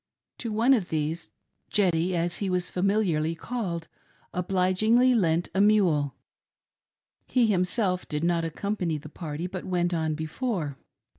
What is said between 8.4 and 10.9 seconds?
accompany the party but went on before.